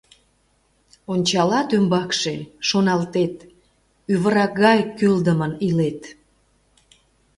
[1.13, 2.35] Ончалат ӱмбакше,
[2.67, 3.35] шоналтет:
[4.13, 6.01] ӱвыра гай кӱлдымын илет.